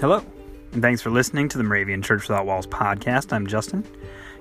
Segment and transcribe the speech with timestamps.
[0.00, 0.24] Hello,
[0.72, 3.34] and thanks for listening to the Moravian Church Without Walls podcast.
[3.34, 3.84] I'm Justin.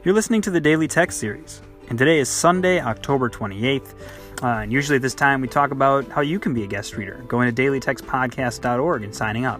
[0.05, 3.93] You're listening to the Daily Text Series, and today is Sunday, October 28th.
[4.41, 6.95] Uh, and usually at this time, we talk about how you can be a guest
[6.95, 9.59] reader, going to dailytextpodcast.org and signing up.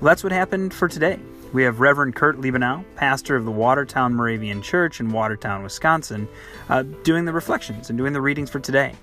[0.00, 1.18] Well, that's what happened for today.
[1.52, 6.28] We have Reverend Kurt Liebenow, pastor of the Watertown Moravian Church in Watertown, Wisconsin,
[6.68, 8.94] uh, doing the reflections and doing the readings for today.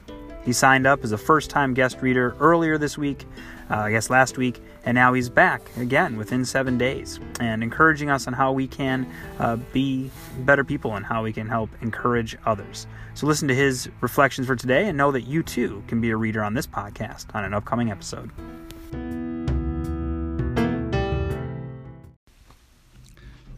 [0.44, 3.26] He signed up as a first time guest reader earlier this week,
[3.70, 8.10] uh, I guess last week, and now he's back again within seven days and encouraging
[8.10, 9.08] us on how we can
[9.40, 10.10] uh, be
[10.40, 12.88] better people and how we can help encourage others.
[13.14, 16.18] So listen to his reflections for today and know that you too can be a
[16.18, 18.32] reader on this podcast on an upcoming episode.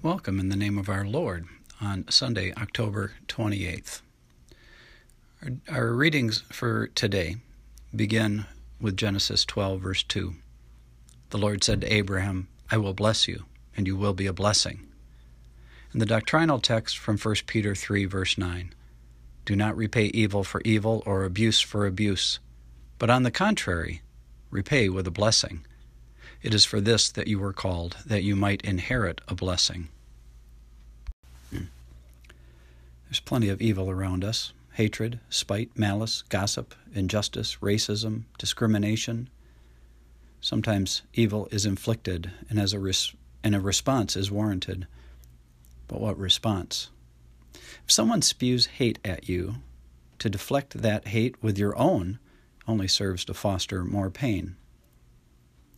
[0.02, 1.46] Welcome in the name of our Lord
[1.80, 4.02] on Sunday, October 28th.
[5.68, 7.36] Our, readings for today
[7.94, 8.46] begin
[8.80, 10.36] with Genesis 12, verse 2.
[11.32, 13.44] The Lord said to Abraham, I will bless you,
[13.76, 14.88] and you will be a blessing.
[15.92, 18.74] And the doctrinal text from 1 Peter 3, verse 9.
[19.44, 22.40] Do not repay evil for evil or abuse for abuse,
[22.98, 24.02] but on the contrary,
[24.50, 25.66] repay with a blessing.
[26.42, 29.90] It is for this that you were called, that you might inherit a blessing.
[31.50, 31.66] Hmm.
[33.08, 39.30] There's plenty of evil around us hatred, spite, malice, gossip, injustice, racism, discrimination.
[40.42, 44.88] Sometimes evil is inflicted, and as a res- and a response is warranted.
[45.88, 46.90] But what response?
[47.54, 49.56] If someone spews hate at you,
[50.20, 52.20] to deflect that hate with your own
[52.68, 54.56] only serves to foster more pain.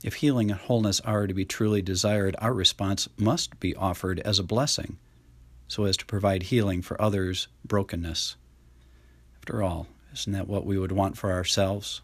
[0.04, 4.38] If healing and wholeness are to be truly desired, our response must be offered as
[4.38, 5.00] a blessing,
[5.68, 8.36] so as to provide healing for others' brokenness.
[9.46, 12.02] After all, isn't that what we would want for ourselves?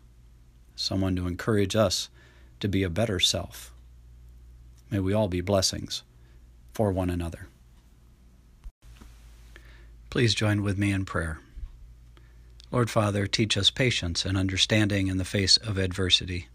[0.75, 2.07] Someone to encourage us
[2.59, 3.73] to be a better self.
[4.91, 6.03] May we all be blessings
[6.71, 7.47] for one another.
[10.11, 11.39] Please join with me in prayer.
[12.69, 16.47] Lord Father, teach us patience and understanding in the face of adversity,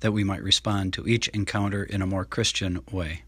[0.00, 3.22] that we might respond to each encounter in a more Christian way.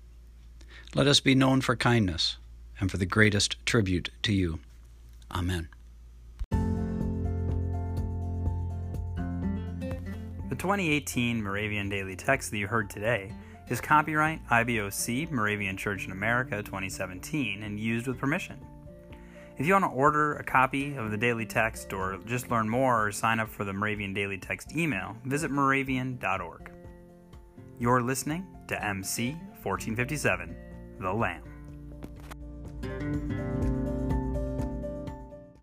[0.96, 2.38] Let us be known for kindness
[2.80, 4.58] and for the greatest tribute to you.
[5.30, 5.68] Amen.
[10.54, 13.32] The 2018 Moravian Daily Text that you heard today
[13.68, 18.60] is copyright IBOC Moravian Church in America 2017 and used with permission.
[19.58, 23.04] If you want to order a copy of the Daily Text or just learn more
[23.04, 26.70] or sign up for the Moravian Daily Text email, visit moravian.org.
[27.80, 29.32] You're listening to MC
[29.64, 30.56] 1457,
[31.00, 31.42] The Lamb.